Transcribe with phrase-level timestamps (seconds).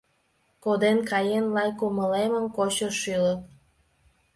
[0.63, 3.41] Коден каен лай кумылемым кочо шӱлык.